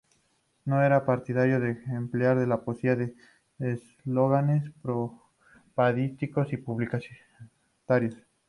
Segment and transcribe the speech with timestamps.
[0.65, 3.15] No era partidario de emplear la poesía en
[3.59, 8.15] eslóganes propagandísticos o publicitarios.